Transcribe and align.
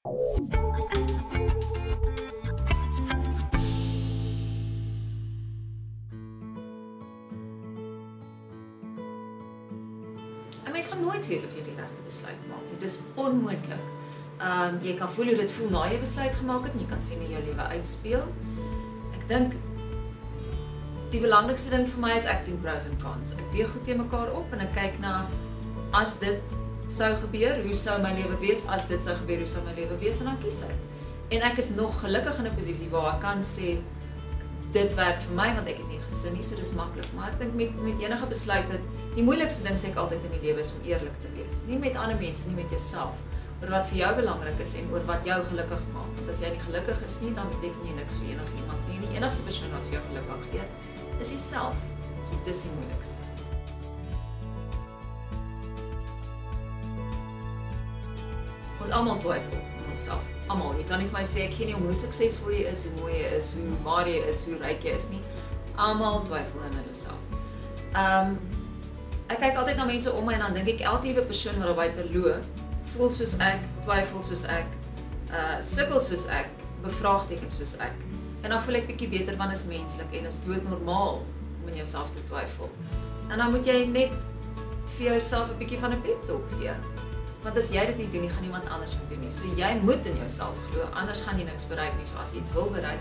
'n 0.00 0.08
Mens 10.72 10.86
gaan 10.86 11.00
nooit 11.00 11.26
weet 11.26 11.44
of 11.44 11.54
jy 11.54 11.62
die 11.64 11.74
regte 11.76 12.02
besluit 12.04 12.48
maak 12.48 12.64
nie. 12.70 12.78
Dis 12.80 13.00
onmoontlik. 13.14 13.68
Ehm 14.38 14.74
um, 14.74 14.78
jy 14.82 14.94
kan 14.96 15.12
voel 15.12 15.24
hoe 15.26 15.36
dit 15.36 15.52
voel 15.52 15.70
na 15.70 15.84
jy 15.90 15.98
besluit 16.00 16.34
gemaak 16.34 16.64
het 16.64 16.72
en 16.72 16.80
jy 16.80 16.86
kan 16.88 17.00
sien 17.00 17.20
hoe 17.20 17.28
jou 17.28 17.42
lewe 17.44 17.62
uitspeel. 17.76 18.24
Ek 19.20 19.28
dink 19.28 19.52
die 21.10 21.20
belangrikste 21.20 21.70
ding 21.76 21.84
vir 21.88 22.00
my 22.00 22.16
is 22.16 22.24
ek 22.24 22.46
doen 22.48 22.60
pros 22.64 22.88
and 22.88 23.02
cons. 23.02 23.36
Ek 23.36 23.52
weeg 23.52 23.68
goed 23.68 23.84
te 23.84 23.94
mekaar 23.94 24.32
op 24.32 24.52
en 24.52 24.60
ek 24.64 24.72
kyk 24.80 24.98
na 25.04 25.28
as 25.92 26.18
dit 26.24 26.56
sou 26.90 27.10
gebeur, 27.22 27.62
hoe 27.64 27.74
sou 27.78 27.96
my 28.02 28.12
lewe 28.16 28.36
wees? 28.42 28.66
As 28.66 28.88
dit 28.90 29.04
sou 29.04 29.14
gebeur, 29.22 29.44
hoe 29.44 29.50
sou 29.50 29.62
my 29.64 29.74
lewe 29.76 29.98
wees? 30.02 30.20
En 30.20 30.32
dan 30.32 30.38
kies 30.42 30.62
ek. 30.66 30.76
En 31.30 31.46
ek 31.46 31.60
is 31.62 31.70
nog 31.76 32.00
gelukkig 32.02 32.38
in 32.42 32.46
'n 32.50 32.54
posisie 32.56 32.90
waar 32.90 33.14
ek 33.14 33.20
kan 33.20 33.38
sê 33.38 33.78
dit 34.72 34.94
werk 34.94 35.20
vir 35.20 35.34
my 35.34 35.48
want 35.54 35.68
ek 35.68 35.78
het 35.82 35.88
nie 35.88 36.00
gesin 36.06 36.34
nie, 36.34 36.42
so 36.42 36.56
dis 36.56 36.74
maklik. 36.74 37.06
Maar 37.14 37.30
ek 37.32 37.38
dink 37.38 37.54
met 37.54 37.82
met 37.82 38.02
enige 38.02 38.26
besluit 38.26 38.68
dat 38.70 38.82
die 39.14 39.22
moeilikste 39.22 39.62
ding 39.66 39.78
sê 39.78 39.90
ek 39.90 39.96
altyd 39.96 40.24
in 40.24 40.34
die 40.38 40.42
lewe 40.48 40.60
is 40.60 40.74
om 40.74 40.86
eerlik 40.86 41.16
te 41.22 41.30
wees. 41.36 41.62
Nie 41.66 41.78
met 41.78 41.96
ander 41.96 42.16
mense 42.16 42.48
nie, 42.48 42.56
met 42.56 42.70
jouself 42.70 43.14
oor 43.62 43.70
wat 43.70 43.88
vir 43.88 43.98
jou 43.98 44.14
belangrik 44.16 44.60
is 44.60 44.74
en 44.74 44.92
oor 44.92 45.04
wat 45.06 45.24
jou 45.24 45.40
gelukkig 45.50 45.82
maak. 45.94 46.10
Want 46.16 46.28
as 46.28 46.40
jy 46.40 46.50
nie 46.50 46.62
gelukkig 46.66 47.02
is 47.04 47.20
nie, 47.20 47.34
dan 47.34 47.50
beteken 47.56 47.86
jy 47.86 47.94
niks 47.98 48.20
vir 48.20 48.34
enigiemand 48.34 48.88
nie. 48.88 48.96
En 48.96 49.02
die 49.08 49.16
enigste 49.18 49.42
persoon 49.42 49.74
wat 49.76 49.86
vir 49.86 49.98
jou 49.98 50.04
geluk 50.08 50.26
kan 50.26 50.46
gee, 50.50 50.64
is 51.20 51.30
jouself. 51.30 51.76
So 52.22 52.36
dis 52.44 52.62
die 52.62 52.72
moeilikste. 52.78 53.29
Ons 58.80 58.90
almal 58.96 59.18
twyfel 59.20 59.58
aan 59.60 59.88
onsself. 59.88 60.30
Almal. 60.48 60.74
Jy 60.78 60.86
kan 60.88 61.02
nie 61.02 61.08
vir 61.10 61.18
my 61.18 61.24
sê 61.28 61.44
ek 61.46 61.56
gee 61.58 61.68
nie 61.70 61.76
hoe 61.78 61.94
suksesvol 61.94 62.54
jy 62.54 62.64
is, 62.70 62.86
hoe 62.86 62.94
mooi 63.00 63.12
jy 63.18 63.32
is, 63.36 63.52
hoe 63.58 63.76
waar 63.84 64.08
jy 64.08 64.22
is, 64.30 64.44
hoe 64.48 64.58
ryk 64.62 64.86
jy 64.86 64.96
is 64.96 65.10
nie. 65.12 65.20
Almal 65.76 66.22
twyfel 66.28 66.64
aan 66.66 66.78
hulle 66.80 66.96
self. 66.96 67.36
Ehm 67.90 68.34
um, 68.34 68.38
ek 69.30 69.38
kyk 69.44 69.58
altyd 69.60 69.76
na 69.78 69.86
mense 69.86 70.10
om 70.10 70.24
my 70.26 70.34
en 70.34 70.42
dan 70.42 70.56
dink 70.58 70.72
ek 70.72 70.80
elke 70.90 71.06
liewe 71.06 71.22
persoon 71.22 71.60
wat 71.60 71.68
daar 71.70 71.76
buite 71.78 72.06
loop, 72.10 72.62
voel 72.94 73.12
soos 73.14 73.36
ek, 73.46 73.66
twyfel 73.84 74.24
soos 74.26 74.42
ek, 74.50 74.72
uh 75.30 75.58
sukkel 75.62 76.00
soos 76.02 76.26
ek, 76.34 76.48
bevraagteken 76.82 77.52
soos 77.54 77.76
ek. 77.84 77.94
En 78.42 78.50
dan 78.50 78.62
voel 78.64 78.80
ek 78.80 78.88
bietjie 78.88 79.10
beter 79.12 79.36
want 79.38 79.54
is 79.54 79.66
menslik 79.70 80.16
en 80.18 80.26
is 80.30 80.40
doodnormaal 80.46 81.20
om 81.20 81.68
in 81.70 81.78
jouself 81.78 82.10
te 82.16 82.24
twyfel. 82.30 82.72
En 83.30 83.38
dan 83.38 83.54
moet 83.54 83.66
jy 83.70 83.84
net 83.86 84.16
vir 84.96 85.12
jouself 85.12 85.50
'n 85.50 85.58
bietjie 85.62 85.78
van 85.78 85.94
'n 85.94 86.02
pep 86.02 86.26
talk 86.26 86.46
gee. 86.58 86.74
Want 87.40 87.56
as 87.56 87.70
jy 87.72 87.86
dit 87.88 87.96
nie 88.02 88.10
doen 88.12 88.26
nie, 88.26 88.30
gaan 88.30 88.44
iemand 88.44 88.68
anders 88.68 88.98
dit 89.00 89.14
doen 89.14 89.22
nie. 89.24 89.32
So 89.32 89.48
jy 89.56 89.70
moet 89.80 90.06
in 90.06 90.18
jouself 90.20 90.58
glo, 90.68 90.84
anders 90.92 91.22
gaan 91.24 91.38
jy 91.40 91.46
niks 91.48 91.64
bereik 91.70 91.96
nie. 91.96 92.04
So 92.08 92.20
as 92.20 92.34
jy 92.34 92.42
iets 92.42 92.52
wil 92.52 92.68
bereik, 92.74 93.00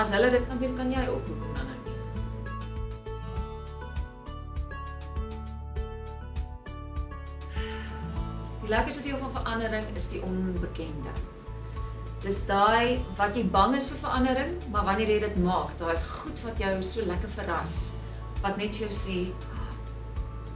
as 0.00 0.14
hulle 0.16 0.30
dit 0.32 0.46
kan 0.48 0.62
doen, 0.62 0.76
kan 0.78 0.92
jy 0.92 1.04
ook 1.12 1.28
hoekom 1.28 1.52
dan 1.58 1.68
nie? 1.68 1.80
Die 8.64 8.72
lekkerste 8.72 9.04
deel 9.04 9.20
van 9.20 9.36
verandering 9.36 9.92
is 9.92 10.08
die 10.08 10.22
onbekende. 10.24 11.12
Dis 12.24 12.40
daai 12.48 12.96
wat 13.18 13.36
jy 13.36 13.44
bang 13.52 13.76
is 13.76 13.90
vir 13.92 14.00
verandering, 14.06 14.56
maar 14.72 14.88
wanneer 14.88 15.12
jy 15.12 15.20
dit 15.26 15.36
maak, 15.44 15.76
daai 15.76 16.00
goed 16.00 16.40
wat 16.46 16.64
jou 16.64 16.72
so 16.80 17.04
lekker 17.04 17.36
verras, 17.36 17.78
wat 18.40 18.56
net 18.56 18.72
vir 18.72 18.86
jou 18.86 18.92
sê, 19.04 19.20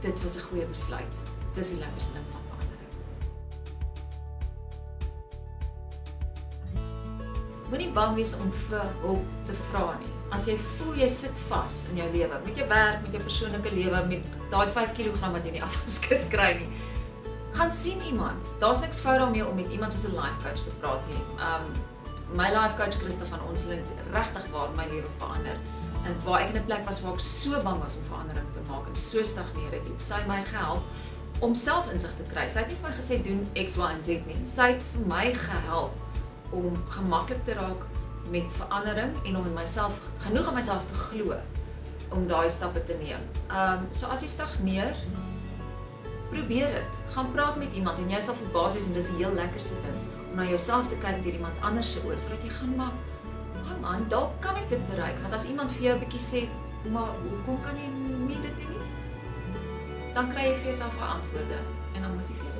dit 0.01 0.23
was 0.23 0.37
'n 0.37 0.47
goeie 0.49 0.65
besluit. 0.65 1.25
Dis 1.53 1.69
die 1.77 1.81
lekkerste 1.85 2.13
ding 2.17 2.25
van 2.33 2.48
Moenie 7.69 7.91
bang 7.93 8.15
wees 8.17 8.31
om 8.41 8.49
vir 8.65 8.85
hulp 9.03 9.33
te 9.45 9.53
vra 9.69 9.91
nie. 9.99 10.09
As 10.33 10.47
jy 10.49 10.55
voel 10.77 10.95
jy 11.03 11.09
sit 11.13 11.41
vas 11.49 11.75
in 11.91 11.99
jou 12.01 12.07
lewe, 12.13 12.39
met 12.45 12.57
jou 12.57 12.65
werk, 12.69 13.01
met 13.03 13.13
jou 13.13 13.21
persoonlike 13.21 13.73
lewe, 13.73 13.99
met 14.09 14.39
daai 14.49 14.71
5 14.73 14.95
kg 14.97 15.29
wat 15.35 15.45
jy 15.45 15.53
nie 15.57 15.61
afgeskit 15.69 16.25
kry 16.33 16.49
nie, 16.61 16.69
gaan 17.57 17.73
sien 17.73 18.01
iemand. 18.09 18.55
Daar's 18.61 18.81
niks 18.81 19.01
fout 19.05 19.21
daarmee 19.21 19.45
om 19.45 19.55
met 19.55 19.69
iemand 19.69 19.93
soos 19.93 20.07
'n 20.09 20.17
life 20.17 20.41
coach 20.41 20.65
te 20.65 20.73
praat 20.81 21.05
nie. 21.13 21.21
Um 21.49 21.69
my 22.33 22.49
life 22.53 22.73
coach 22.77 22.97
Christa 23.01 23.25
van 23.25 23.41
ons 23.49 23.67
het 23.69 23.85
regtig 24.13 24.49
waar 24.53 24.73
my 24.75 24.85
lewe 24.89 25.09
verander. 25.17 25.57
En 26.05 26.17
waar 26.25 26.41
ek 26.41 26.49
in 26.49 26.61
'n 26.61 26.65
plek 26.65 26.85
was 26.85 27.01
waar 27.01 27.13
ek 27.13 27.19
so 27.19 27.61
bang 27.61 27.83
was 27.83 27.97
om 27.97 28.03
verandering 28.09 28.49
te 28.53 28.61
maak 28.69 28.87
en 28.87 28.95
so 28.95 29.23
stagneer 29.23 29.71
het, 29.71 29.87
het 29.87 30.01
sy 30.01 30.21
my 30.27 30.41
gehelp 30.45 30.81
om 31.39 31.55
selfinsig 31.55 32.13
te 32.15 32.23
kry. 32.33 32.49
Sy 32.49 32.59
het 32.59 32.67
nie 32.67 32.77
vir 32.81 32.89
my 32.89 32.95
gesê 32.95 33.23
doen 33.23 33.47
X, 33.65 33.77
Y 33.77 33.89
en 33.93 34.03
Z 34.03 34.07
nie. 34.25 34.45
Sy 34.45 34.73
het 34.73 34.83
vir 34.93 35.05
my 35.07 35.33
gehelp 35.33 35.93
om 36.49 36.75
gemaklik 36.89 37.43
te 37.45 37.53
raak 37.53 37.85
met 38.29 38.53
verandering 38.53 39.15
en 39.25 39.37
om 39.37 39.45
in 39.45 39.53
myself 39.53 40.01
genoeg 40.25 40.47
aan 40.47 40.53
myself 40.53 40.85
te 40.85 40.93
glo 40.93 41.35
om 42.09 42.27
daai 42.27 42.49
stappe 42.49 42.83
te 42.83 42.97
neem. 43.01 43.25
Um 43.53 43.87
so 43.91 44.09
as 44.13 44.23
jy 44.25 44.29
stagneer, 44.29 44.95
probeer 46.29 46.73
dit. 46.73 47.01
Gaan 47.13 47.31
praat 47.31 47.57
met 47.57 47.73
iemand 47.73 48.01
en 48.01 48.09
jy 48.09 48.21
sal 48.21 48.37
verbaas 48.37 48.77
wees 48.77 48.89
en 48.89 48.97
dis 48.97 49.11
die 49.13 49.23
heel 49.23 49.33
lekkerste 49.37 49.77
ding 49.85 49.99
om 50.29 50.37
na 50.37 50.45
jouself 50.45 50.89
te 50.89 50.97
kyk 51.01 51.23
deur 51.25 51.39
iemand 51.39 51.63
anders 51.65 51.93
se 51.95 52.01
oë 52.05 52.17
sodat 52.21 52.43
jy 52.45 52.51
gaan 52.53 52.75
maar 52.77 52.93
oh 53.63 53.77
man, 53.81 54.05
dalk 54.13 54.35
kan 54.43 54.57
ek 54.61 54.69
dit 54.69 54.83
bereik. 54.91 55.17
Want 55.23 55.33
as 55.33 55.47
iemand 55.49 55.73
vir 55.77 55.89
jou 55.89 55.95
'n 55.95 56.03
bietjie 56.05 56.25
sê, 56.31 56.41
"Maar 56.93 57.09
hoekom 57.23 57.57
kan 57.63 57.75
jy 57.77 57.89
nie 58.27 58.41
dit 58.41 58.55
doen 58.61 58.73
nie?" 58.77 60.13
Dan 60.13 60.29
kry 60.29 60.43
jy 60.49 60.55
vir 60.55 60.65
jouself 60.71 60.95
'n 60.97 61.13
antwoorde 61.17 61.59
en 61.93 62.01
dan 62.01 62.15
motiveer 62.15 62.53
dit 62.53 62.58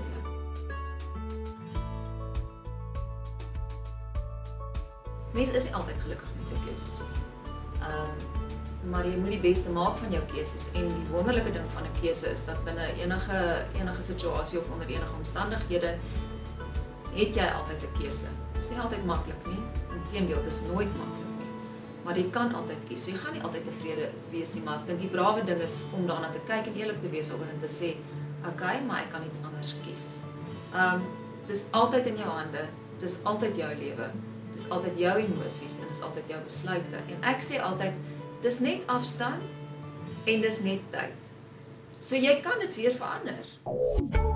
jou. 5.30 5.40
Mens 5.40 5.50
is 5.50 5.64
nie 5.64 5.76
altyd 5.76 5.98
gelukkig 6.04 6.30
met 6.38 6.48
jou 6.50 6.60
keuses 6.68 7.02
nie. 7.08 7.24
Ehm 7.82 8.04
um, 8.04 8.48
maar 8.90 9.04
jy 9.04 9.18
moet 9.20 9.34
die 9.34 9.42
beste 9.44 9.72
maak 9.76 9.98
van 10.00 10.14
jou 10.16 10.22
keuses 10.32 10.70
en 10.80 10.86
die 10.88 11.08
wonderlike 11.12 11.52
ding 11.52 11.66
van 11.74 11.84
'n 11.84 11.96
keuse 12.02 12.32
is 12.32 12.46
dat 12.46 12.64
binne 12.64 12.86
enige 12.96 13.66
enige 13.76 14.02
situasie 14.02 14.60
of 14.60 14.70
onder 14.72 14.88
enige 14.88 15.14
omstandighede 15.18 15.98
het 17.14 17.36
jy 17.36 17.48
altyd 17.60 17.84
'n 17.84 18.00
keuse. 18.00 18.28
Dit 18.54 18.64
is 18.64 18.70
nie 18.70 18.80
altyd 18.80 19.06
maklik 19.06 19.48
nie. 19.48 19.62
Inteendeel, 19.96 20.44
dit 20.44 20.54
is 20.54 20.62
nooit 20.62 20.98
maklik 20.98 21.28
nie. 21.38 21.48
Maar 22.04 22.18
jy 22.18 22.30
kan 22.30 22.56
altyd 22.56 22.78
kies. 22.88 23.04
So 23.04 23.12
jy 23.12 23.18
gaan 23.18 23.34
nie 23.34 23.44
altyd 23.44 23.64
tevrede 23.66 24.10
wees 24.32 24.54
nie, 24.54 24.64
maar 24.64 24.76
ek 24.80 24.88
dink 24.88 25.00
die 25.00 25.10
brawe 25.10 25.44
ding 25.46 25.62
is 25.62 25.88
om 25.94 26.08
daarna 26.08 26.32
te 26.32 26.40
kyk 26.48 26.68
en 26.68 26.76
eerlik 26.76 27.02
te 27.02 27.10
wees 27.10 27.32
oor 27.32 27.48
en 27.52 27.60
te 27.60 27.68
sê, 27.68 27.96
"Oké, 28.42 28.50
okay, 28.50 28.82
maar 28.82 29.02
ek 29.02 29.12
kan 29.12 29.24
iets 29.24 29.44
anders 29.44 29.76
kies." 29.86 30.20
Um 30.74 31.02
dis 31.48 31.68
altyd 31.72 32.06
in 32.06 32.18
jou 32.18 32.30
hande. 32.30 32.68
Dis 33.00 33.24
altyd 33.24 33.58
jou 33.58 33.76
lewe. 33.76 34.12
Dis 34.60 34.68
altyd 34.76 34.98
jou 35.00 35.18
emosies 35.24 35.80
en 35.80 35.88
dis 35.88 36.02
altyd 36.04 36.34
jou 36.34 36.40
besluite. 36.44 37.04
En 37.16 37.28
ek 37.32 37.46
sê 37.48 37.62
altyd 37.64 37.96
Dis 38.42 38.60
net 38.60 38.82
afstand 38.88 39.44
en 40.26 40.42
dis 40.42 40.60
net 40.64 40.84
tyd. 40.94 41.16
So 42.00 42.16
jy 42.16 42.38
kan 42.44 42.62
dit 42.64 42.76
weer 42.80 42.96
verander. 42.96 44.29